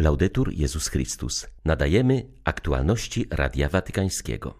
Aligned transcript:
Laudetur 0.00 0.52
Jezus 0.52 0.88
Chrystus. 0.88 1.46
Nadajemy 1.64 2.26
aktualności 2.44 3.26
Radia 3.30 3.68
Watykańskiego. 3.68 4.54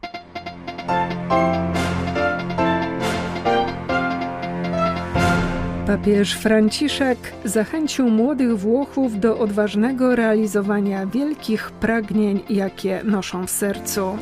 Papież 5.86 6.34
Franciszek 6.34 7.18
zachęcił 7.44 8.10
młodych 8.10 8.58
Włochów 8.58 9.20
do 9.20 9.38
odważnego 9.38 10.16
realizowania 10.16 11.06
wielkich 11.06 11.70
pragnień, 11.70 12.40
jakie 12.50 13.00
noszą 13.04 13.46
w 13.46 13.50
sercu. 13.50 14.16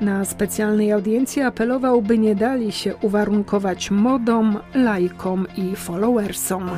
Na 0.00 0.24
specjalnej 0.24 0.92
audiencji 0.92 1.42
apelował, 1.42 2.02
by 2.02 2.18
nie 2.18 2.34
dali 2.34 2.72
się 2.72 2.96
uwarunkować 2.96 3.90
modą, 3.90 4.54
lajkom 4.74 5.46
i 5.56 5.76
followersom. 5.76 6.70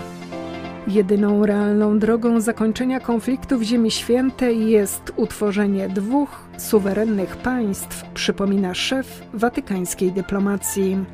Jedyną 0.86 1.46
realną 1.46 1.98
drogą 1.98 2.40
zakończenia 2.40 3.00
konfliktu 3.00 3.58
w 3.58 3.62
Ziemi 3.62 3.90
Świętej 3.90 4.70
jest 4.70 5.12
utworzenie 5.16 5.88
dwóch 5.88 6.48
suwerennych 6.58 7.36
państw, 7.36 8.04
przypomina 8.14 8.74
szef 8.74 9.22
watykańskiej 9.34 10.12
dyplomacji. 10.12 11.04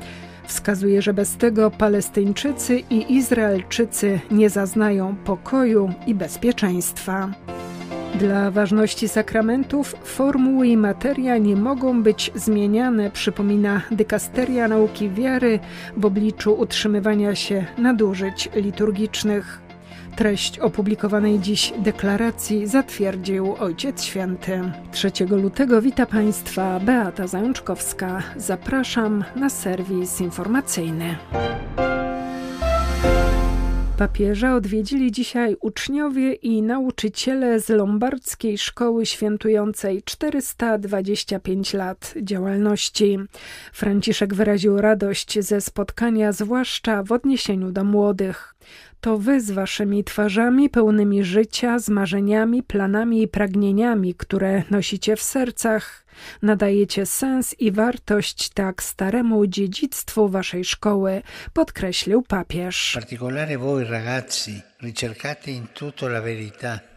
Wskazuje, 0.47 1.01
że 1.01 1.13
bez 1.13 1.37
tego 1.37 1.71
Palestyńczycy 1.71 2.79
i 2.89 3.13
Izraelczycy 3.13 4.19
nie 4.31 4.49
zaznają 4.49 5.15
pokoju 5.15 5.93
i 6.07 6.15
bezpieczeństwa. 6.15 7.29
Dla 8.15 8.51
ważności 8.51 9.07
sakramentów 9.07 9.95
formuły 10.03 10.67
i 10.67 10.77
materia 10.77 11.37
nie 11.37 11.55
mogą 11.55 12.03
być 12.03 12.31
zmieniane, 12.35 13.11
przypomina 13.11 13.81
dykasteria 13.91 14.67
nauki 14.67 15.09
wiary 15.09 15.59
w 15.97 16.05
obliczu 16.05 16.53
utrzymywania 16.53 17.35
się 17.35 17.65
nadużyć 17.77 18.49
liturgicznych. 18.55 19.61
Treść 20.15 20.59
opublikowanej 20.59 21.39
dziś 21.39 21.73
deklaracji 21.77 22.67
zatwierdził 22.67 23.55
Ojciec 23.59 24.03
Święty. 24.03 24.71
3 24.91 25.11
lutego 25.29 25.81
wita 25.81 26.05
Państwa 26.05 26.79
Beata 26.79 27.27
Zajączkowska. 27.27 28.23
Zapraszam 28.37 29.23
na 29.35 29.49
serwis 29.49 30.21
informacyjny. 30.21 31.15
Papieża 33.99 34.55
odwiedzili 34.55 35.11
dzisiaj 35.11 35.55
uczniowie 35.61 36.33
i 36.33 36.61
nauczyciele 36.61 37.59
z 37.59 37.69
Lombardzkiej 37.69 38.57
Szkoły 38.57 39.05
Świętującej 39.05 40.03
425 40.03 41.73
lat 41.73 42.13
działalności. 42.21 43.17
Franciszek 43.73 44.33
wyraził 44.33 44.81
radość 44.81 45.39
ze 45.39 45.61
spotkania, 45.61 46.31
zwłaszcza 46.31 47.03
w 47.03 47.11
odniesieniu 47.11 47.71
do 47.71 47.83
młodych. 47.83 48.55
To 49.01 49.17
wy 49.17 49.41
z 49.41 49.51
waszymi 49.51 50.03
twarzami 50.03 50.69
pełnymi 50.69 51.23
życia, 51.23 51.79
z 51.79 51.89
marzeniami, 51.89 52.63
planami 52.63 53.21
i 53.21 53.27
pragnieniami, 53.27 54.15
które 54.15 54.63
nosicie 54.69 55.15
w 55.15 55.21
sercach, 55.21 56.05
nadajecie 56.41 57.05
sens 57.05 57.55
i 57.59 57.71
wartość 57.71 58.49
tak 58.49 58.83
staremu 58.83 59.47
dziedzictwu 59.47 60.29
waszej 60.29 60.65
szkoły, 60.65 61.21
podkreślił 61.53 62.21
papież. 62.21 62.97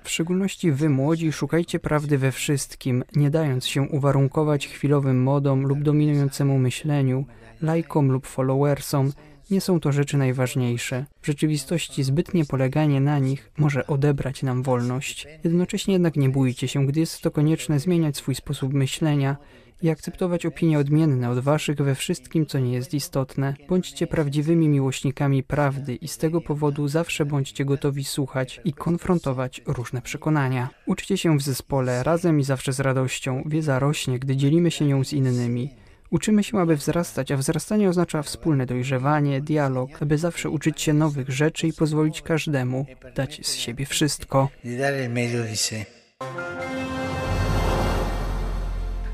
W 0.04 0.10
szczególności 0.10 0.72
wy 0.72 0.88
młodzi 0.88 1.32
szukajcie 1.32 1.78
prawdy 1.78 2.18
we 2.18 2.32
wszystkim, 2.32 3.04
nie 3.16 3.30
dając 3.30 3.66
się 3.66 3.82
uwarunkować 3.82 4.68
chwilowym 4.68 5.22
modom 5.22 5.66
lub 5.66 5.82
dominującemu 5.82 6.58
myśleniu, 6.58 7.26
lajkom 7.62 8.12
lub 8.12 8.26
followersom, 8.26 9.12
nie 9.53 9.61
są 9.61 9.81
to 9.81 9.92
rzeczy 9.92 10.17
najważniejsze. 10.17 11.05
W 11.22 11.27
rzeczywistości 11.27 12.03
zbytnie 12.03 12.45
poleganie 12.45 13.00
na 13.00 13.19
nich 13.19 13.53
może 13.58 13.86
odebrać 13.86 14.42
nam 14.42 14.62
wolność. 14.62 15.27
Jednocześnie 15.45 15.92
jednak 15.92 16.17
nie 16.17 16.28
bójcie 16.28 16.69
się, 16.69 16.86
gdy 16.86 17.00
jest 17.00 17.20
to 17.20 17.31
konieczne, 17.31 17.80
zmieniać 17.80 18.17
swój 18.17 18.34
sposób 18.34 18.73
myślenia 18.73 19.36
i 19.83 19.91
akceptować 19.91 20.47
opinie 20.47 20.78
odmienne 20.78 21.30
od 21.30 21.39
waszych 21.39 21.77
we 21.77 21.95
wszystkim, 21.95 22.47
co 22.47 22.58
nie 22.58 22.73
jest 22.73 22.95
istotne. 22.95 23.55
Bądźcie 23.68 24.07
prawdziwymi 24.07 24.68
miłośnikami 24.68 25.42
prawdy 25.42 25.95
i 25.95 26.08
z 26.08 26.18
tego 26.18 26.41
powodu 26.41 26.89
zawsze 26.89 27.27
bądźcie 27.27 27.64
gotowi 27.64 28.05
słuchać 28.05 28.61
i 28.64 28.73
konfrontować 28.73 29.62
różne 29.67 30.02
przekonania. 30.02 30.68
Uczcie 30.86 31.18
się 31.18 31.39
w 31.39 31.42
zespole, 31.42 32.02
razem 32.02 32.41
i 32.41 32.45
zawsze 32.45 32.73
z 32.73 32.80
radością. 32.80 33.42
Wiedza 33.46 33.79
rośnie, 33.79 34.18
gdy 34.18 34.36
dzielimy 34.36 34.70
się 34.70 34.85
nią 34.85 35.05
z 35.05 35.12
innymi. 35.12 35.70
Uczymy 36.12 36.45
się, 36.45 36.58
aby 36.58 36.77
wzrastać, 36.77 37.30
a 37.30 37.36
wzrastanie 37.36 37.89
oznacza 37.89 38.23
wspólne 38.23 38.67
dojrzewanie, 38.67 39.40
dialog, 39.40 39.90
aby 40.02 40.18
zawsze 40.18 40.50
uczyć 40.50 40.80
się 40.80 40.92
nowych 40.92 41.30
rzeczy 41.30 41.67
i 41.68 41.73
pozwolić 41.73 42.23
każdemu 42.23 42.86
dać 43.14 43.46
z 43.46 43.55
siebie 43.55 43.86
wszystko. 43.86 44.48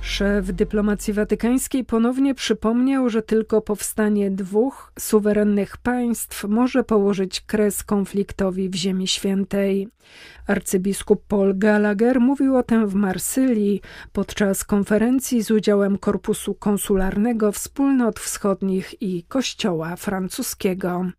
Szef 0.08 0.52
dyplomacji 0.52 1.12
watykańskiej 1.12 1.84
ponownie 1.84 2.34
przypomniał, 2.34 3.08
że 3.08 3.22
tylko 3.22 3.60
powstanie 3.60 4.30
dwóch 4.30 4.92
suwerennych 4.98 5.76
państw 5.76 6.44
może 6.44 6.84
położyć 6.84 7.40
kres 7.40 7.84
konfliktowi 7.84 8.68
w 8.68 8.74
Ziemi 8.74 9.08
Świętej. 9.08 9.88
Arcybiskup 10.46 11.26
Paul 11.28 11.58
Gallagher 11.58 12.20
mówił 12.20 12.56
o 12.56 12.62
tym 12.62 12.86
w 12.86 12.94
Marsylii 12.94 13.80
podczas 14.12 14.64
konferencji 14.64 15.42
z 15.42 15.50
udziałem 15.50 15.98
Korpusu 15.98 16.54
Konsularnego 16.54 17.52
Wspólnot 17.52 18.20
Wschodnich 18.20 19.02
i 19.02 19.22
Kościoła 19.22 19.96
Francuskiego. 19.96 21.10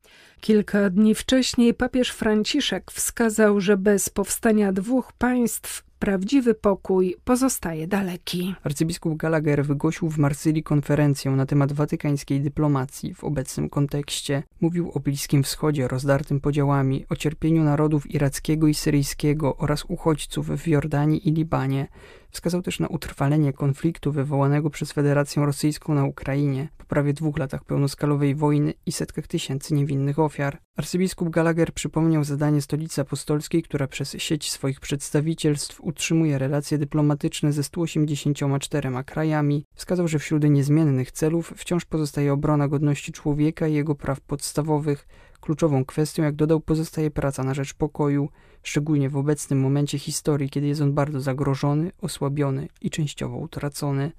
Kilka 0.41 0.89
dni 0.89 1.15
wcześniej 1.15 1.73
papież 1.73 2.09
Franciszek 2.09 2.91
wskazał, 2.91 3.61
że 3.61 3.77
bez 3.77 4.09
powstania 4.09 4.73
dwóch 4.73 5.13
państw 5.13 5.88
prawdziwy 5.99 6.53
pokój 6.53 7.15
pozostaje 7.23 7.87
daleki. 7.87 8.55
Arcybiskup 8.63 9.17
Gallagher 9.17 9.65
wygłosił 9.65 10.09
w 10.09 10.17
Marsylii 10.17 10.63
konferencję 10.63 11.31
na 11.31 11.45
temat 11.45 11.73
watykańskiej 11.73 12.41
dyplomacji 12.41 13.13
w 13.13 13.23
obecnym 13.23 13.69
kontekście. 13.69 14.43
Mówił 14.61 14.91
o 14.93 14.99
Bliskim 14.99 15.43
Wschodzie 15.43 15.87
rozdartym 15.87 16.39
podziałami, 16.39 17.05
o 17.09 17.15
cierpieniu 17.15 17.63
narodów 17.63 18.11
irackiego 18.11 18.67
i 18.67 18.73
syryjskiego 18.73 19.57
oraz 19.57 19.85
uchodźców 19.87 20.47
w 20.47 20.67
Jordanii 20.67 21.29
i 21.29 21.31
Libanie. 21.31 21.87
Wskazał 22.31 22.61
też 22.61 22.79
na 22.79 22.87
utrwalenie 22.87 23.53
konfliktu 23.53 24.11
wywołanego 24.11 24.69
przez 24.69 24.91
Federację 24.91 25.45
Rosyjską 25.45 25.93
na 25.93 26.05
Ukrainie 26.05 26.69
po 26.77 26.85
prawie 26.85 27.13
dwóch 27.13 27.37
latach 27.37 27.63
pełnoskalowej 27.63 28.35
wojny 28.35 28.73
i 28.85 28.91
setkach 28.91 29.27
tysięcy 29.27 29.73
niewinnych 29.73 30.19
ofiar. 30.19 30.57
Arcybiskup 30.75 31.29
Gallagher 31.29 31.73
przypomniał 31.73 32.23
zadanie 32.23 32.61
stolicy 32.61 33.01
apostolskiej, 33.01 33.63
która 33.63 33.87
przez 33.87 34.15
sieć 34.17 34.51
swoich 34.51 34.79
przedstawicielstw 34.79 35.81
utrzymuje 35.81 36.37
relacje 36.37 36.77
dyplomatyczne 36.77 37.53
ze 37.53 37.63
184 37.63 38.89
krajami. 39.05 39.65
Wskazał, 39.75 40.07
że 40.07 40.19
wśród 40.19 40.43
niezmiennych 40.43 41.11
celów 41.11 41.53
wciąż 41.57 41.85
pozostaje 41.85 42.33
obrona 42.33 42.67
godności 42.67 43.11
człowieka 43.11 43.67
i 43.67 43.73
jego 43.73 43.95
praw 43.95 44.21
podstawowych. 44.21 45.07
Kluczową 45.41 45.85
kwestią, 45.85 46.23
jak 46.23 46.35
dodał, 46.35 46.59
pozostaje 46.59 47.11
praca 47.11 47.43
na 47.43 47.53
rzecz 47.53 47.73
pokoju, 47.73 48.29
szczególnie 48.63 49.09
w 49.09 49.17
obecnym 49.17 49.59
momencie 49.59 49.99
historii, 49.99 50.49
kiedy 50.49 50.67
jest 50.67 50.81
on 50.81 50.93
bardzo 50.93 51.21
zagrożony, 51.21 51.91
osłabiony 52.01 52.67
i 52.81 52.89
częściowo 52.89 53.37
utracony. 53.37 54.11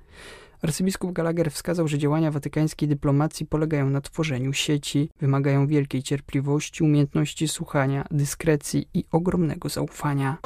Arcybiskup 0.63 1.13
Gallagher 1.13 1.51
wskazał, 1.51 1.89
że 1.89 1.99
działania 1.99 2.31
watykańskiej 2.31 2.89
dyplomacji 2.89 3.47
polegają 3.47 3.91
na 3.91 4.01
tworzeniu 4.01 4.53
sieci, 4.53 5.11
wymagają 5.21 5.67
wielkiej 5.67 6.03
cierpliwości, 6.03 6.85
umiejętności 6.85 7.49
słuchania, 7.49 8.05
dyskrecji 8.11 8.89
i 8.95 9.05
ogromnego 9.13 9.69
zaufania. 9.69 10.37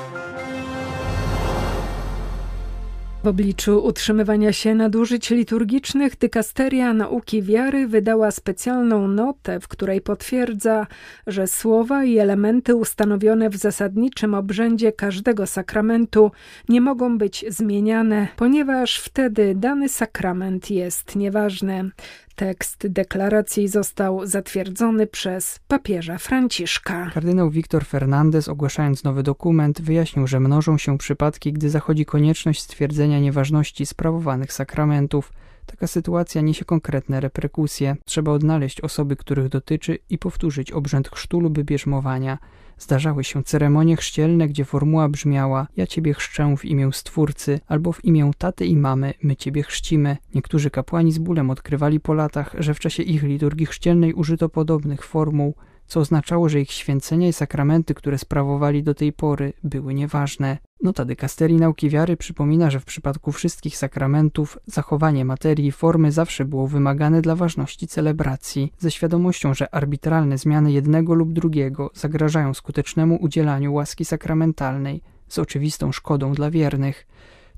W 3.24 3.28
obliczu 3.28 3.84
utrzymywania 3.84 4.52
się 4.52 4.74
nadużyć 4.74 5.30
liturgicznych 5.30 6.16
dykasteria 6.16 6.92
nauki 6.92 7.42
wiary 7.42 7.86
wydała 7.86 8.30
specjalną 8.30 9.08
notę, 9.08 9.60
w 9.60 9.68
której 9.68 10.00
potwierdza, 10.00 10.86
że 11.26 11.46
słowa 11.46 12.04
i 12.04 12.18
elementy 12.18 12.74
ustanowione 12.74 13.50
w 13.50 13.56
zasadniczym 13.56 14.34
obrzędzie 14.34 14.92
każdego 14.92 15.46
sakramentu 15.46 16.30
nie 16.69 16.81
mogą 16.81 17.19
być 17.19 17.44
zmieniane, 17.49 18.28
ponieważ 18.37 18.99
wtedy 18.99 19.54
dany 19.54 19.88
sakrament 19.88 20.70
jest 20.70 21.16
nieważny. 21.16 21.90
Tekst 22.36 22.86
deklaracji 22.86 23.69
został 23.69 24.26
zatwierdzony 24.26 25.06
przez 25.06 25.60
papieża 25.69 26.19
Franciszka. 26.19 27.10
Kardynał 27.14 27.50
Wiktor 27.50 27.84
Fernandez, 27.84 28.48
ogłaszając 28.48 29.04
nowy 29.04 29.22
dokument, 29.22 29.82
wyjaśnił, 29.82 30.26
że 30.26 30.40
mnożą 30.40 30.78
się 30.78 30.98
przypadki, 30.98 31.52
gdy 31.52 31.70
zachodzi 31.70 32.04
konieczność 32.04 32.62
stwierdzenia 32.62 33.20
nieważności 33.20 33.86
sprawowanych 33.86 34.52
sakramentów. 34.52 35.32
Taka 35.66 35.86
sytuacja 35.86 36.40
niesie 36.40 36.64
konkretne 36.64 37.20
reperkusje. 37.20 37.96
Trzeba 38.04 38.32
odnaleźć 38.32 38.80
osoby, 38.80 39.16
których 39.16 39.48
dotyczy 39.48 39.98
i 40.10 40.19
powtórzyć 40.19 40.72
obrzęd 40.72 41.08
chrztu 41.08 41.40
lub 41.40 41.58
bierzmowania. 41.62 42.38
Zdarzały 42.79 43.25
się 43.25 43.43
ceremonie 43.43 43.97
chrzcielne, 43.97 44.49
gdzie 44.49 44.65
formuła 44.65 45.09
brzmiała 45.09 45.67
Ja 45.76 45.87
Ciebie 45.87 46.15
chrzczę 46.15 46.55
w 46.59 46.65
imię 46.65 46.91
Stwórcy, 46.93 47.61
albo 47.67 47.93
w 47.93 48.05
imię 48.05 48.31
taty 48.38 48.67
i 48.67 48.76
mamy, 48.76 49.15
my 49.23 49.37
Ciebie 49.37 49.62
chrzcimy. 49.62 50.17
Niektórzy 50.35 50.71
kapłani 50.71 51.12
z 51.12 51.19
bólem 51.19 51.50
odkrywali 51.50 52.00
po 52.00 52.15
latach, 52.15 52.55
że 52.59 52.75
w 52.75 52.81
czasie 52.81 53.03
ich 53.03 53.23
liturgii 53.23 53.67
chrzcielnej 53.67 54.15
użyto 54.15 54.49
podobnych 54.49 55.05
formuł, 55.05 55.55
co 55.86 56.00
oznaczało, 56.00 56.48
że 56.48 56.60
ich 56.60 56.72
święcenia 56.72 57.28
i 57.28 57.32
sakramenty, 57.32 57.94
które 57.94 58.19
sprawowali 58.19 58.82
do 58.82 58.94
tej 58.94 59.12
pory, 59.12 59.52
były 59.64 59.94
nieważne. 59.94 60.58
Nota 60.82 61.04
dykasterii 61.04 61.56
nauki 61.56 61.90
wiary 61.90 62.16
przypomina, 62.16 62.70
że 62.70 62.81
w 62.81 62.84
przypadku 62.84 63.32
wszystkich 63.32 63.76
sakramentów 63.76 64.58
zachowanie 64.66 65.25
materii 65.25 65.66
i 65.66 65.72
formy 65.72 66.12
zawsze 66.12 66.44
było 66.44 66.69
wymagane 66.69 67.22
dla 67.22 67.36
ważności 67.36 67.86
celebracji, 67.86 68.72
ze 68.78 68.90
świadomością, 68.90 69.54
że 69.54 69.75
arbitralne 69.75 70.38
zmiany 70.38 70.72
jednego 70.72 71.14
lub 71.14 71.32
drugiego 71.32 71.90
zagrażają 71.94 72.54
skutecznemu 72.54 73.16
udzielaniu 73.16 73.75
łaski 73.75 74.04
sakramentalnej 74.04 75.00
z 75.28 75.38
oczywistą 75.38 75.92
szkodą 75.92 76.32
dla 76.32 76.50
wiernych. 76.50 77.06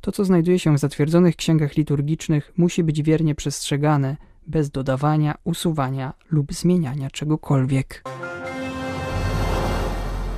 To, 0.00 0.12
co 0.12 0.24
znajduje 0.24 0.58
się 0.58 0.74
w 0.74 0.78
zatwierdzonych 0.78 1.36
księgach 1.36 1.76
liturgicznych, 1.76 2.52
musi 2.56 2.84
być 2.84 3.02
wiernie 3.02 3.34
przestrzegane, 3.34 4.16
bez 4.46 4.70
dodawania, 4.70 5.34
usuwania 5.44 6.12
lub 6.30 6.52
zmieniania 6.52 7.10
czegokolwiek. 7.10 8.02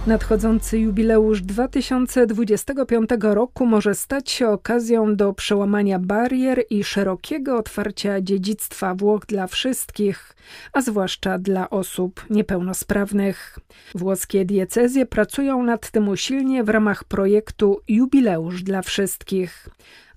Nadchodzący 0.08 0.78
jubileusz 0.78 1.42
2025 1.42 3.10
roku 3.20 3.66
może 3.66 3.94
stać 3.94 4.30
się 4.30 4.48
okazją 4.48 5.16
do 5.16 5.32
przełamania 5.32 5.98
barier 5.98 6.64
i 6.70 6.84
szerokiego 6.84 7.56
otwarcia 7.56 8.20
dziedzictwa 8.20 8.94
Włoch 8.94 9.26
dla 9.26 9.46
wszystkich, 9.46 10.36
a 10.72 10.80
zwłaszcza 10.82 11.38
dla 11.38 11.70
osób 11.70 12.26
niepełnosprawnych. 12.30 13.58
Włoskie 13.94 14.44
diecezje 14.44 15.06
pracują 15.06 15.62
nad 15.62 15.90
tym 15.90 16.08
usilnie 16.08 16.64
w 16.64 16.68
ramach 16.68 17.04
projektu 17.04 17.80
Jubileusz 17.88 18.62
dla 18.62 18.82
wszystkich. 18.82 19.68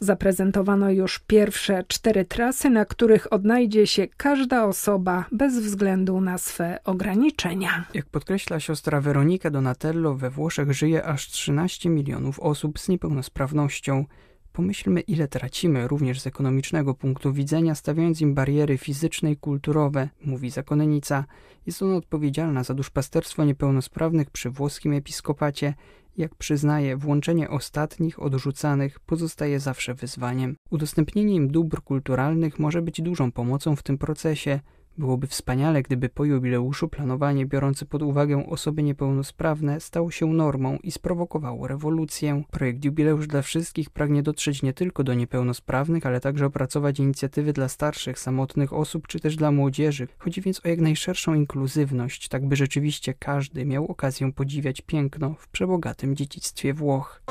Zaprezentowano 0.03 0.91
już 0.91 1.19
pierwsze 1.19 1.83
cztery 1.87 2.25
trasy, 2.25 2.69
na 2.69 2.85
których 2.85 3.33
odnajdzie 3.33 3.87
się 3.87 4.07
każda 4.17 4.65
osoba 4.65 5.25
bez 5.31 5.59
względu 5.59 6.21
na 6.21 6.37
swe 6.37 6.79
ograniczenia. 6.83 7.85
Jak 7.93 8.05
podkreśla 8.05 8.59
siostra 8.59 9.01
Weronika 9.01 9.49
Donatello, 9.49 10.15
we 10.15 10.29
Włoszech 10.29 10.73
żyje 10.73 11.05
aż 11.05 11.27
13 11.27 11.89
milionów 11.89 12.39
osób 12.39 12.79
z 12.79 12.89
niepełnosprawnością. 12.89 14.05
Pomyślmy, 14.53 15.01
ile 15.01 15.27
tracimy 15.27 15.87
również 15.87 16.21
z 16.21 16.27
ekonomicznego 16.27 16.93
punktu 16.93 17.33
widzenia, 17.33 17.75
stawiając 17.75 18.21
im 18.21 18.33
bariery 18.33 18.77
fizyczne 18.77 19.31
i 19.31 19.37
kulturowe, 19.37 20.09
mówi 20.25 20.49
zakonnica. 20.49 21.25
Jest 21.65 21.81
ona 21.83 21.95
odpowiedzialna 21.95 22.63
za 22.63 22.73
duszpasterstwo 22.73 23.45
niepełnosprawnych 23.45 24.29
przy 24.29 24.49
włoskim 24.49 24.93
episkopacie 24.93 25.73
jak 26.17 26.35
przyznaje, 26.35 26.97
włączenie 26.97 27.49
ostatnich, 27.49 28.21
odrzucanych 28.21 28.99
pozostaje 28.99 29.59
zawsze 29.59 29.93
wyzwaniem. 29.93 30.55
Udostępnienie 30.69 31.35
im 31.35 31.51
dóbr 31.51 31.81
kulturalnych 31.81 32.59
może 32.59 32.81
być 32.81 33.01
dużą 33.01 33.31
pomocą 33.31 33.75
w 33.75 33.83
tym 33.83 33.97
procesie. 33.97 34.59
Byłoby 34.97 35.27
wspaniale, 35.27 35.81
gdyby 35.81 36.09
po 36.09 36.25
jubileuszu 36.25 36.87
planowanie 36.87 37.45
biorące 37.45 37.85
pod 37.85 38.01
uwagę 38.01 38.45
osoby 38.49 38.83
niepełnosprawne 38.83 39.79
stało 39.79 40.11
się 40.11 40.27
normą 40.27 40.77
i 40.83 40.91
sprowokowało 40.91 41.67
rewolucję. 41.67 42.43
Projekt 42.51 42.85
Jubileusz 42.85 43.27
dla 43.27 43.41
Wszystkich 43.41 43.89
pragnie 43.89 44.23
dotrzeć 44.23 44.63
nie 44.63 44.73
tylko 44.73 45.03
do 45.03 45.13
niepełnosprawnych, 45.13 46.05
ale 46.05 46.19
także 46.19 46.45
opracować 46.45 46.99
inicjatywy 46.99 47.53
dla 47.53 47.67
starszych, 47.67 48.19
samotnych 48.19 48.73
osób 48.73 49.07
czy 49.07 49.19
też 49.19 49.35
dla 49.35 49.51
młodzieży. 49.51 50.07
Chodzi 50.17 50.41
więc 50.41 50.65
o 50.65 50.69
jak 50.69 50.79
najszerszą 50.79 51.33
inkluzywność, 51.33 52.27
tak 52.27 52.47
by 52.47 52.55
rzeczywiście 52.55 53.13
każdy 53.13 53.65
miał 53.65 53.85
okazję 53.85 54.31
podziwiać 54.31 54.81
piękno 54.81 55.35
w 55.39 55.47
przebogatym 55.47 56.15
dziedzictwie 56.15 56.73
Włoch. 56.73 57.21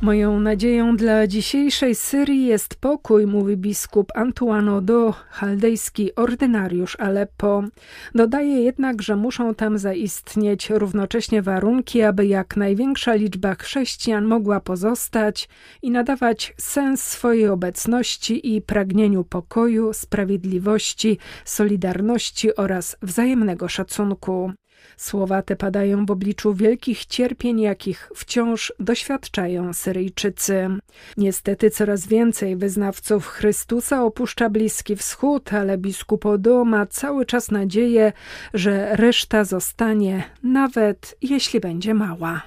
Moją 0.00 0.40
nadzieją 0.40 0.96
dla 0.96 1.26
dzisiejszej 1.26 1.94
Syrii 1.94 2.46
jest 2.46 2.74
pokój, 2.74 3.26
mówi 3.26 3.56
biskup 3.56 4.12
Antoine 4.14 4.74
Odo, 4.74 5.14
chaldejski 5.30 6.14
ordynariusz 6.14 6.96
Aleppo. 7.00 7.64
Dodaje 8.14 8.62
jednak, 8.62 9.02
że 9.02 9.16
muszą 9.16 9.54
tam 9.54 9.78
zaistnieć 9.78 10.70
równocześnie 10.70 11.42
warunki, 11.42 12.02
aby 12.02 12.26
jak 12.26 12.56
największa 12.56 13.14
liczba 13.14 13.54
chrześcijan 13.54 14.24
mogła 14.24 14.60
pozostać 14.60 15.48
i 15.82 15.90
nadawać 15.90 16.54
sens 16.56 17.04
swojej 17.04 17.48
obecności 17.48 18.54
i 18.56 18.62
pragnieniu 18.62 19.24
pokoju, 19.24 19.92
sprawiedliwości, 19.92 21.18
solidarności 21.44 22.56
oraz 22.56 22.96
wzajemnego 23.02 23.68
szacunku. 23.68 24.52
Słowa 24.96 25.42
te 25.42 25.56
padają 25.56 26.06
w 26.06 26.10
obliczu 26.10 26.54
wielkich 26.54 27.06
cierpień, 27.06 27.60
jakich 27.60 28.10
wciąż 28.14 28.72
doświadczają 28.80 29.72
Syryjczycy. 29.72 30.68
Niestety 31.16 31.70
coraz 31.70 32.06
więcej 32.06 32.56
wyznawców 32.56 33.26
Chrystusa 33.26 34.04
opuszcza 34.04 34.50
Bliski 34.50 34.96
Wschód, 34.96 35.52
ale 35.52 35.78
biskup 35.78 36.26
Odo 36.26 36.64
ma 36.64 36.86
cały 36.86 37.26
czas 37.26 37.50
nadzieję, 37.50 38.12
że 38.54 38.96
reszta 38.96 39.44
zostanie, 39.44 40.24
nawet 40.42 41.16
jeśli 41.22 41.60
będzie 41.60 41.94
mała. 41.94 42.42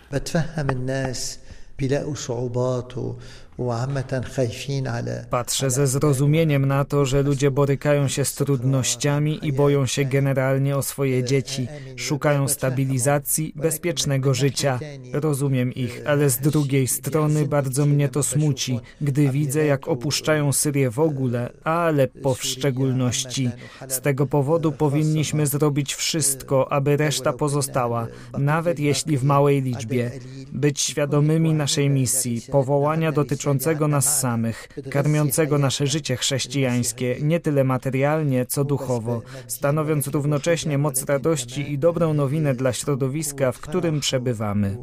Patrzę 5.29 5.69
ze 5.69 5.87
zrozumieniem 5.87 6.65
na 6.65 6.85
to, 6.85 7.05
że 7.05 7.23
ludzie 7.23 7.51
borykają 7.51 8.07
się 8.07 8.25
z 8.25 8.35
trudnościami 8.35 9.39
i 9.47 9.53
boją 9.53 9.85
się 9.85 10.05
generalnie 10.05 10.77
o 10.77 10.81
swoje 10.81 11.23
dzieci. 11.23 11.67
Szukają 11.95 12.47
stabilizacji, 12.47 13.53
bezpiecznego 13.55 14.33
życia. 14.33 14.79
Rozumiem 15.13 15.73
ich, 15.73 16.01
ale 16.05 16.29
z 16.29 16.37
drugiej 16.37 16.87
strony 16.87 17.45
bardzo 17.45 17.85
mnie 17.85 18.09
to 18.09 18.23
smuci, 18.23 18.79
gdy 19.01 19.29
widzę, 19.29 19.65
jak 19.65 19.87
opuszczają 19.87 20.53
Syrię 20.53 20.91
w 20.91 20.99
ogóle, 20.99 21.49
a 21.63 21.85
Aleppo 21.85 22.35
w 22.35 22.43
szczególności. 22.43 23.49
Z 23.87 24.01
tego 24.01 24.25
powodu 24.25 24.71
powinniśmy 24.71 25.47
zrobić 25.47 25.95
wszystko, 25.95 26.71
aby 26.71 26.97
reszta 26.97 27.33
pozostała, 27.33 28.07
nawet 28.37 28.79
jeśli 28.79 29.17
w 29.17 29.23
małej 29.23 29.61
liczbie. 29.61 30.11
Być 30.53 30.79
świadomymi 30.79 31.53
naszej 31.53 31.89
misji, 31.89 32.41
powołania 32.51 33.11
dotyczącego 33.11 33.48
dotyczącego 33.53 33.87
nas 33.87 34.19
samych, 34.19 34.67
karmiącego 34.89 35.57
nasze 35.57 35.87
życie 35.87 36.17
chrześcijańskie, 36.17 37.15
nie 37.21 37.39
tyle 37.39 37.63
materialnie, 37.63 38.45
co 38.45 38.63
duchowo, 38.63 39.21
stanowiąc 39.47 40.07
równocześnie 40.07 40.77
moc 40.77 41.05
radości 41.05 41.71
i 41.71 41.79
dobrą 41.79 42.13
nowinę 42.13 42.55
dla 42.55 42.73
środowiska, 42.73 43.51
w 43.51 43.59
którym 43.59 43.99
przebywamy. 43.99 44.77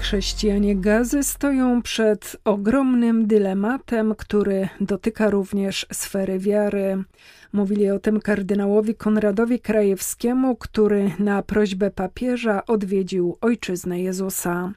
Chrześcijanie 0.00 0.76
Gazy 0.76 1.24
stoją 1.24 1.82
przed 1.82 2.36
ogromnym 2.44 3.26
dylematem, 3.26 4.14
który 4.14 4.68
dotyka 4.80 5.30
również 5.30 5.86
sfery 5.92 6.38
wiary. 6.38 7.04
Mówili 7.56 7.90
o 7.90 7.98
tym 7.98 8.20
kardynałowi 8.20 8.94
Konradowi 8.94 9.60
Krajewskiemu, 9.60 10.56
który 10.56 11.10
na 11.18 11.42
prośbę 11.42 11.90
papieża 11.90 12.66
odwiedził 12.66 13.38
ojczyznę 13.40 14.00
Jezusa. 14.00 14.72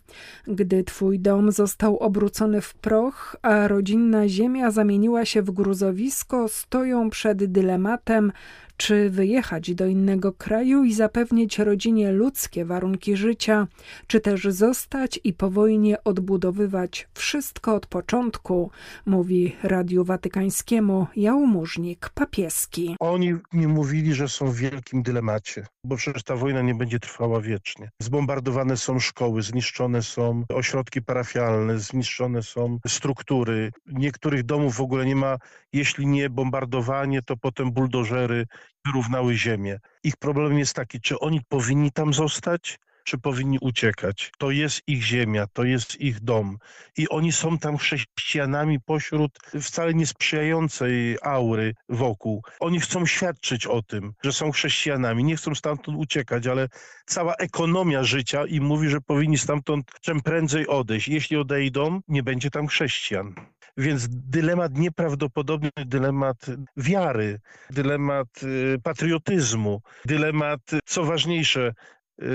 Gdy 0.48 0.83
twój 0.83 1.19
dom 1.19 1.51
został 1.51 1.98
obrócony 1.98 2.62
w 2.62 2.74
proch, 2.74 3.36
a 3.41 3.67
rodzinna 3.67 4.27
ziemia 4.27 4.71
zamieniła 4.71 5.25
się 5.25 5.41
w 5.41 5.51
gruzowisko, 5.51 6.48
stoją 6.48 7.09
przed 7.09 7.45
dylematem, 7.45 8.31
czy 8.79 9.09
wyjechać 9.09 9.75
do 9.75 9.86
innego 9.86 10.33
kraju 10.33 10.83
i 10.83 10.93
zapewnić 10.93 11.59
rodzinie 11.59 12.12
ludzkie 12.12 12.65
warunki 12.65 13.15
życia, 13.17 13.67
czy 14.07 14.19
też 14.19 14.43
zostać 14.43 15.19
i 15.24 15.33
po 15.33 15.50
wojnie 15.50 16.03
odbudowywać 16.03 17.07
wszystko 17.13 17.75
od 17.75 17.86
początku, 17.86 18.71
mówi 19.05 19.55
Radiu 19.63 20.03
Watykańskiemu 20.03 21.07
jałmużnik 21.15 22.09
papieski. 22.09 22.68
Oni 22.99 23.33
mi 23.53 23.67
mówili, 23.67 24.13
że 24.13 24.29
są 24.29 24.47
w 24.47 24.55
wielkim 24.55 25.03
dylemacie, 25.03 25.65
bo 25.83 25.95
przecież 25.95 26.23
ta 26.23 26.35
wojna 26.35 26.61
nie 26.61 26.75
będzie 26.75 26.99
trwała 26.99 27.41
wiecznie. 27.41 27.89
Zbombardowane 28.01 28.77
są 28.77 28.99
szkoły, 28.99 29.41
zniszczone 29.41 30.01
są 30.01 30.43
ośrodki 30.53 31.01
parafialne, 31.01 31.79
zniszczone 31.79 32.43
są 32.43 32.79
struktury. 32.88 33.71
Niektórych 33.88 34.43
domów 34.43 34.75
w 34.75 34.81
ogóle 34.81 35.05
nie 35.05 35.15
ma, 35.15 35.38
jeśli 35.73 36.07
nie 36.07 36.29
bombardowanie, 36.29 37.21
to 37.21 37.38
potem 37.38 37.71
buldożery 37.71 38.45
wyrównały 38.85 39.35
ziemię. 39.35 39.79
Ich 40.03 40.17
problem 40.17 40.59
jest 40.59 40.73
taki, 40.73 41.01
czy 41.01 41.19
oni 41.19 41.41
powinni 41.49 41.91
tam 41.91 42.13
zostać, 42.13 42.79
czy 43.10 43.18
powinni 43.18 43.58
uciekać. 43.62 44.32
To 44.38 44.51
jest 44.51 44.82
ich 44.88 45.04
ziemia, 45.04 45.48
to 45.54 45.63
jest 45.63 46.01
ich 46.01 46.20
dom. 46.20 46.58
I 46.98 47.10
oni 47.10 47.32
są 47.32 47.58
tam 47.58 47.78
chrześcijanami 47.78 48.80
pośród 48.80 49.39
wcale 49.62 49.94
niesprzyjającej 49.94 51.18
aury 51.22 51.74
wokół. 51.89 52.44
Oni 52.60 52.80
chcą 52.80 53.06
świadczyć 53.06 53.68
o 53.68 53.82
tym, 53.82 54.13
że 54.24 54.34
są 54.34 54.51
chrześcijanami. 54.51 55.24
Nie 55.24 55.36
chcą 55.36 55.56
stamtąd 55.56 55.98
uciekać, 55.98 56.48
ale 56.48 56.68
cała 57.06 57.36
ekonomia 57.36 58.04
życia 58.04 58.46
im 58.46 58.63
mówi, 58.63 58.89
że 58.89 59.01
powinni 59.01 59.38
stamtąd 59.38 59.86
czym 60.01 60.22
prędzej 60.22 60.68
odejść. 60.68 61.08
Jeśli 61.08 61.38
odejdą, 61.38 62.01
nie 62.08 62.24
będzie 62.24 62.50
tam 62.50 62.68
chrześcijan. 62.68 63.36
Więc 63.78 64.08
dylemat 64.10 64.78
nieprawdopodobny, 64.78 65.70
dylemat 65.86 66.46
wiary, 66.78 67.39
dylemat 67.70 68.28
y, 68.44 68.80
patriotyzmu, 68.84 69.82
dylemat, 70.06 70.62
co 70.86 71.04
ważniejsze, 71.04 71.74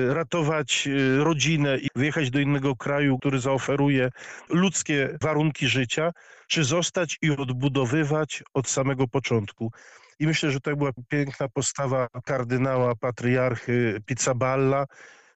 ratować 0.09 0.87
y, 0.87 1.25
rodzinę 1.25 1.79
i 1.79 1.89
wyjechać 1.97 2.31
do 2.31 2.41
innego 2.41 2.77
kraju, 2.77 3.19
który 3.19 3.39
zaoferuje 3.39 4.11
ludzkie 4.49 5.19
warunki 5.23 5.69
życia, 5.69 6.13
czy 6.49 6.65
zostać 6.65 7.19
i 7.23 7.31
odbudowywać 7.31 8.43
od 8.55 8.69
samego 8.69 9.09
początku. 9.09 9.73
I 10.19 10.27
myślę, 10.27 10.51
że 10.51 10.61
to 10.61 10.77
była 10.77 10.91
piękna 11.09 11.49
postawa 11.49 12.09
kardynała, 12.25 12.95
patriarchy 12.95 14.01
Pizzaballa, 14.07 14.87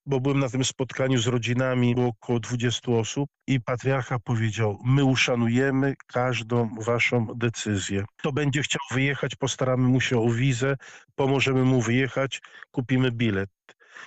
bo 0.07 0.21
byłem 0.21 0.39
na 0.39 0.49
tym 0.49 0.65
spotkaniu 0.65 1.19
z 1.19 1.27
rodzinami, 1.27 1.95
było 1.95 2.09
około 2.09 2.41
20 2.41 2.93
osób 2.93 3.31
i 3.47 3.61
patriarcha 3.61 4.19
powiedział, 4.19 4.79
my 4.85 5.05
uszanujemy 5.05 5.95
każdą 6.07 6.75
waszą 6.81 7.27
decyzję. 7.37 8.05
Kto 8.19 8.33
będzie 8.33 8.63
chciał 8.63 8.81
wyjechać, 8.93 9.37
postaramy 9.37 9.89
mu 9.89 10.01
się 10.01 10.19
o 10.19 10.31
wizę, 10.31 10.77
pomożemy 11.15 11.65
mu 11.65 11.81
wyjechać, 11.81 12.41
kupimy 12.71 13.13
bilet. 13.13 13.58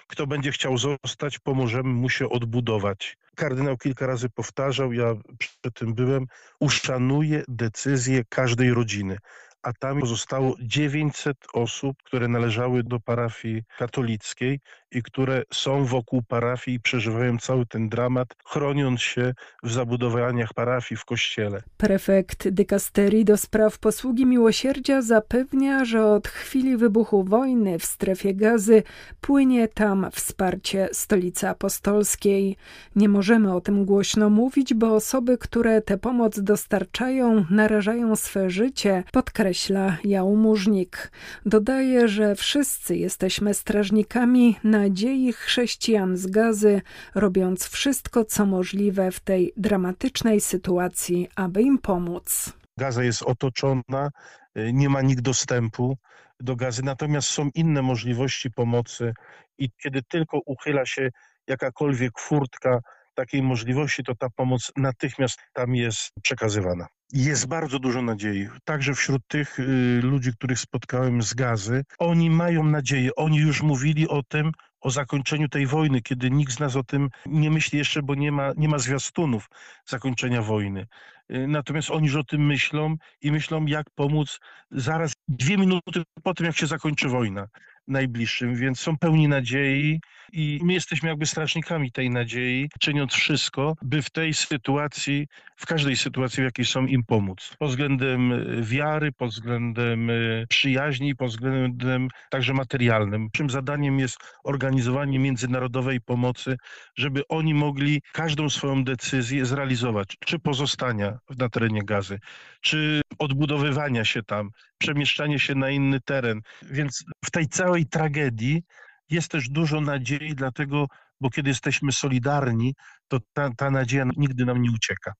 Kto 0.08 0.28
będzie 0.28 0.52
chciał 0.52 0.78
zostać, 0.78 1.40
pomożemy 1.40 1.90
mu 1.90 2.10
się 2.10 2.30
odbudować. 2.30 3.18
Kardynał 3.36 3.78
kilka 3.78 4.08
razy 4.08 4.30
powtarzał, 4.30 4.94
ja 4.94 5.16
przy 5.38 5.72
tym 5.74 5.94
byłem, 5.94 6.26
uszanuje 6.60 7.44
decyzję 7.48 8.24
każdej 8.30 8.74
rodziny 8.74 9.18
a 9.64 9.74
tam 9.74 10.00
pozostało 10.00 10.56
900 10.62 11.38
osób, 11.54 12.04
które 12.04 12.28
należały 12.28 12.84
do 12.84 13.00
parafii 13.00 13.64
katolickiej 13.78 14.60
i 14.92 15.04
które 15.04 15.44
są 15.54 15.86
wokół 15.86 16.22
parafii 16.22 16.78
i 16.78 16.80
przeżywają 16.80 17.38
cały 17.38 17.66
ten 17.66 17.90
dramat, 17.90 18.28
chroniąc 18.46 19.02
się 19.02 19.34
w 19.64 19.72
zabudowaniach 19.72 20.54
parafii 20.54 21.00
w 21.00 21.06
kościele. 21.06 21.62
Prefekt 21.78 22.50
dykasterii 22.50 23.26
do 23.26 23.38
spraw 23.38 23.80
posługi 23.80 24.26
miłosierdzia 24.26 25.02
zapewnia, 25.02 25.86
że 25.86 26.06
od 26.06 26.28
chwili 26.28 26.78
wybuchu 26.78 27.24
wojny 27.24 27.80
w 27.80 27.86
strefie 27.86 28.34
gazy 28.34 28.84
płynie 29.22 29.68
tam 29.68 30.08
wsparcie 30.12 30.90
stolicy 30.92 31.48
apostolskiej. 31.48 32.56
Nie 32.96 33.10
możemy 33.10 33.56
o 33.56 33.62
tym 33.62 33.86
głośno 33.86 34.30
mówić, 34.30 34.74
bo 34.74 34.96
osoby, 34.96 35.38
które 35.38 35.82
tę 35.82 35.98
pomoc 35.98 36.40
dostarczają, 36.40 37.46
narażają 37.50 38.16
swe 38.16 38.50
życie, 38.50 39.04
podkreśla 39.12 39.98
jałmużnik. 40.04 41.12
Dodaje, 41.46 42.08
że 42.08 42.36
wszyscy 42.36 42.96
jesteśmy 42.96 43.54
strażnikami 43.54 44.56
na 44.64 44.81
nadziei 44.82 45.34
chrześcijan 45.34 46.18
z 46.18 46.28
gazy, 46.28 46.82
robiąc 47.16 47.68
wszystko, 47.68 48.26
co 48.26 48.46
możliwe 48.46 49.12
w 49.12 49.20
tej 49.20 49.54
dramatycznej 49.58 50.42
sytuacji, 50.42 51.30
aby 51.36 51.62
im 51.62 51.78
pomóc. 51.78 52.54
Gaza 52.78 53.04
jest 53.04 53.22
otoczona, 53.24 54.10
y, 54.58 54.74
nie 54.74 54.90
ma 54.90 55.02
nikt 55.02 55.22
dostępu 55.22 55.98
do 56.40 56.56
gazy, 56.56 56.84
natomiast 56.84 57.28
są 57.28 57.50
inne 57.56 57.82
możliwości 57.82 58.52
pomocy 58.52 59.14
i 59.58 59.70
kiedy 59.84 60.02
tylko 60.04 60.40
uchyla 60.46 60.86
się 60.86 61.10
jakakolwiek 61.48 62.20
furtka 62.20 62.80
takiej 63.14 63.44
możliwości, 63.44 64.04
to 64.04 64.16
ta 64.16 64.30
pomoc 64.30 64.72
natychmiast 64.78 65.40
tam 65.54 65.76
jest 65.76 66.12
przekazywana. 66.24 66.88
Jest 67.14 67.48
bardzo 67.48 67.80
dużo 67.80 68.02
nadziei, 68.02 68.48
także 68.64 68.94
wśród 68.94 69.22
tych 69.28 69.60
y, 69.60 70.00
ludzi, 70.04 70.34
których 70.34 70.60
spotkałem 70.60 71.22
z 71.22 71.34
gazy. 71.34 71.84
Oni 72.00 72.30
mają 72.30 72.64
nadzieję, 72.64 73.16
oni 73.16 73.38
już 73.38 73.62
mówili 73.62 74.08
o 74.08 74.24
tym, 74.24 74.52
o 74.82 74.92
zakończeniu 74.92 75.50
tej 75.50 75.68
wojny, 75.68 76.02
kiedy 76.02 76.32
nikt 76.32 76.54
z 76.54 76.60
nas 76.60 76.76
o 76.76 76.84
tym 76.84 77.10
nie 77.26 77.52
myśli 77.52 77.78
jeszcze, 77.78 78.02
bo 78.02 78.16
nie 78.16 78.32
ma, 78.32 78.52
nie 78.58 78.70
ma 78.70 78.78
zwiastunów 78.78 79.50
zakończenia 79.86 80.42
wojny. 80.42 80.88
Y, 81.32 81.48
natomiast 81.48 81.92
oni 81.92 82.08
już 82.08 82.16
o 82.16 82.24
tym 82.24 82.46
myślą 82.46 82.96
i 83.22 83.32
myślą, 83.32 83.66
jak 83.66 83.90
pomóc 83.96 84.40
zaraz 84.72 85.14
dwie 85.28 85.58
minuty 85.58 86.04
po 86.24 86.34
tym, 86.34 86.46
jak 86.46 86.56
się 86.56 86.68
zakończy 86.68 87.10
wojna 87.10 87.48
najbliższym, 87.92 88.56
więc 88.56 88.80
są 88.80 88.98
pełni 88.98 89.28
nadziei 89.28 90.00
i 90.34 90.60
my 90.64 90.74
jesteśmy 90.74 91.10
jakby 91.10 91.26
strażnikami 91.26 91.92
tej 91.92 92.10
nadziei, 92.10 92.70
czyniąc 92.80 93.14
wszystko, 93.14 93.76
by 93.82 94.02
w 94.02 94.10
tej 94.10 94.34
sytuacji, 94.34 95.28
w 95.56 95.66
każdej 95.66 95.96
sytuacji, 95.96 96.42
w 96.42 96.46
jakiej 96.46 96.66
są 96.66 96.86
im 96.86 97.04
pomóc. 97.04 97.56
Pod 97.60 97.70
względem 97.70 98.32
y, 98.32 98.62
wiary, 98.64 99.12
pod 99.12 99.30
względem 99.30 100.10
y, 100.10 100.46
przyjaźni, 100.50 101.16
pod 101.16 101.30
względem 101.30 102.08
także 102.30 102.54
materialnym. 102.54 103.30
Naszym 103.34 103.50
zadaniem 103.50 104.00
jest 104.00 104.18
organizowanie 104.44 105.20
międzynarodowej 105.20 106.02
pomocy, 106.02 106.58
żeby 106.98 107.28
oni 107.28 107.54
mogli 107.54 108.02
każdą 108.14 108.50
swoją 108.50 108.84
decyzję 108.84 109.46
zrealizować, 109.46 110.18
czy 110.26 110.40
pozostania 110.40 111.18
na 111.38 111.50
terenie 111.50 111.84
gazy, 111.84 112.20
czy 112.62 113.02
odbudowywania 113.20 114.06
się 114.06 114.24
tam, 114.24 114.50
przemieszczanie 114.82 115.40
się 115.40 115.56
na 115.56 115.70
inny 115.70 116.00
teren. 116.00 116.42
Więc 116.62 117.04
w 117.26 117.32
tej 117.32 117.48
całej 117.48 117.86
tragedii 117.86 118.64
jest 119.10 119.32
też 119.32 119.50
dużo 119.50 119.82
nadziei, 119.82 120.36
dlatego, 120.36 120.88
bo 121.22 121.30
kiedy 121.30 121.50
jesteśmy 121.50 121.92
solidarni, 121.92 122.74
to 123.08 123.18
ta, 123.34 123.50
ta 123.58 123.72
nadzieja 123.72 124.06
nigdy 124.18 124.46
nam 124.46 124.62
nie 124.62 124.72
ucieka. 124.72 125.14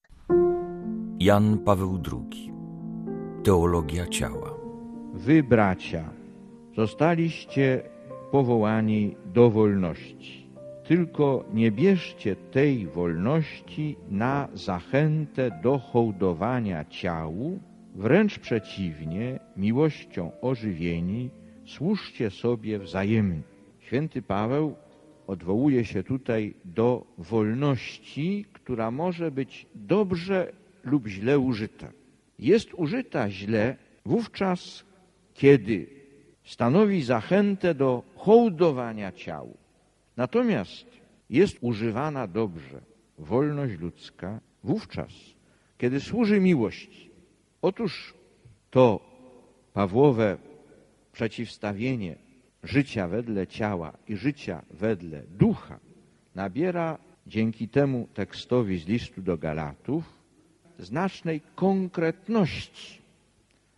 Jan 1.18 1.58
Paweł 1.58 2.02
II. 2.12 2.52
Teologia 3.44 4.06
ciała. 4.06 4.50
Wy, 5.14 5.42
bracia, 5.42 6.10
zostaliście 6.76 7.82
powołani 8.30 9.16
do 9.24 9.50
wolności. 9.50 10.42
Tylko 10.88 11.44
nie 11.52 11.70
bierzcie 11.70 12.36
tej 12.36 12.86
wolności 12.86 13.96
na 14.08 14.48
zachętę 14.54 15.60
do 15.62 15.78
hołdowania 15.78 16.84
ciału, 16.84 17.60
wręcz 17.94 18.38
przeciwnie, 18.38 19.40
miłością 19.56 20.32
ożywieni, 20.40 21.30
służcie 21.66 22.30
sobie 22.30 22.78
wzajemnie. 22.78 23.42
Święty 23.80 24.22
Paweł 24.22 24.74
odwołuje 25.26 25.84
się 25.84 26.02
tutaj 26.02 26.54
do 26.64 27.06
wolności, 27.18 28.46
która 28.52 28.90
może 28.90 29.30
być 29.30 29.66
dobrze 29.74 30.52
lub 30.84 31.06
źle 31.06 31.38
użyta. 31.38 31.92
Jest 32.38 32.74
użyta 32.74 33.30
źle 33.30 33.76
wówczas, 34.06 34.84
kiedy 35.34 35.86
stanowi 36.44 37.02
zachętę 37.02 37.74
do 37.74 38.02
hołdowania 38.16 39.12
ciału. 39.12 39.56
Natomiast 40.16 40.86
jest 41.30 41.58
używana 41.60 42.26
dobrze 42.26 42.80
wolność 43.18 43.80
ludzka 43.80 44.40
wówczas, 44.64 45.12
kiedy 45.78 46.00
służy 46.00 46.40
miłości. 46.40 47.11
Otóż 47.62 48.14
to 48.70 49.00
Pawłowe 49.72 50.36
przeciwstawienie 51.12 52.16
życia 52.62 53.08
wedle 53.08 53.46
ciała 53.46 53.92
i 54.08 54.16
życia 54.16 54.62
wedle 54.70 55.22
ducha 55.38 55.78
nabiera 56.34 56.98
dzięki 57.26 57.68
temu 57.68 58.08
tekstowi 58.14 58.78
z 58.78 58.86
listu 58.86 59.22
do 59.22 59.38
Galatów 59.38 60.04
znacznej 60.78 61.40
konkretności. 61.54 63.02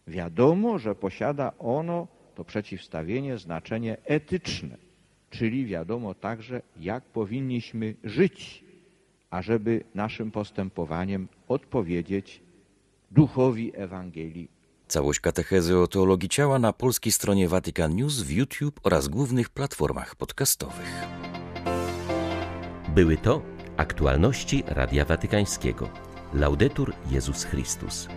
Wiadomo, 0.07 0.79
że 0.79 0.95
posiada 0.95 1.53
ono, 1.59 2.07
to 2.35 2.45
przeciwstawienie, 2.45 3.39
znaczenie 3.39 3.97
etyczne, 4.05 4.77
czyli 5.31 5.67
wiadomo 5.67 6.15
także, 6.15 6.63
jak 6.81 7.05
powinniśmy 7.05 7.95
żyć, 8.05 8.65
ażeby 9.31 9.85
naszym 9.95 10.31
postępowaniem 10.31 11.29
odpowiedzieć 11.49 12.41
duchowi 13.15 13.73
Ewangelii 13.75 14.49
Całość 14.89 15.21
katechezy 15.21 15.79
o 15.79 15.87
teologii 15.87 16.29
ciała 16.29 16.59
na 16.59 16.73
polskiej 16.73 17.13
stronie 17.13 17.49
Vatican 17.49 17.97
News 17.97 18.23
w 18.23 18.31
YouTube 18.31 18.81
oraz 18.83 19.09
głównych 19.09 19.51
platformach 19.51 20.17
podcastowych. 20.17 21.07
Były 22.95 23.17
to 23.17 23.43
aktualności 23.77 24.65
Radia 24.67 25.05
Watykańskiego. 25.05 25.89
Laudetur 26.33 26.93
Jezus 27.11 27.45
Chrystus. 27.45 28.09